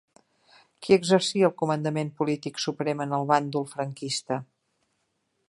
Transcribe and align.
Qui 0.85 0.95
exercia 0.95 1.49
el 1.49 1.53
comandament 1.59 2.09
polític 2.21 2.59
suprem 2.65 3.05
en 3.07 3.15
el 3.19 3.29
bàndol 3.35 3.69
franquista? 3.77 4.41